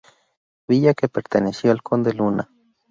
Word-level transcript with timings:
Villa 0.67 0.95
que 0.95 1.07
perteneció 1.09 1.69
al 1.69 1.83
Conde 1.83 2.13
Luna. 2.15 2.49